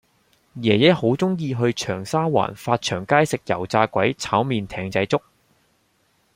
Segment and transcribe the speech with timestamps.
[0.57, 5.21] 爺爺好鍾意去長沙灣發祥街食油炸鬼炒麵艇仔粥